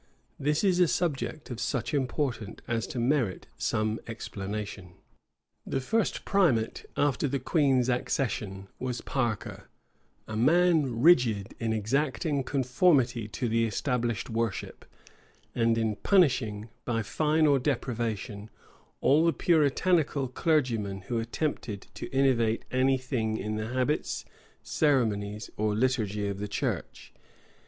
[0.39, 4.93] This is a subject of such importance as to merit some explanation.
[5.63, 9.69] The first primate after the queen's accession, was Parker;
[10.27, 14.85] a man rigid in exacting conformity to the established worship,
[15.53, 18.49] and in punishing, by fine or deprivation,
[19.01, 24.25] all the Puritanical clergymen who attempted to innovate any thing in the habits,
[24.63, 27.13] ceremonies, or liturgy of the church.